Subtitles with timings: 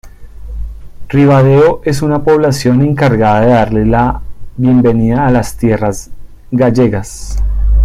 [1.09, 4.19] Ribadeo es la población encargada de darle la
[4.57, 6.09] bienvenida a las tierras
[6.49, 7.37] gallegas.